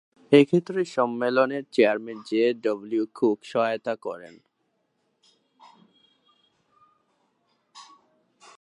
[0.31, 4.35] এক্ষেত্রে সম্মেলনের chairman J W Cook সহায়তা করেন।